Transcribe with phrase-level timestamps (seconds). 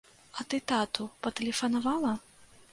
[0.39, 2.19] А ты тату патэлефанавала?